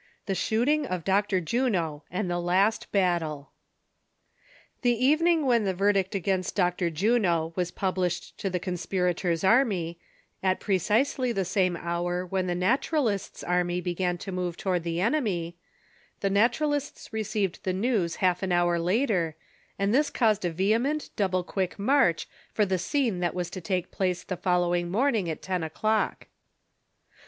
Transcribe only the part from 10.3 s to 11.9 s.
at pre cisely the same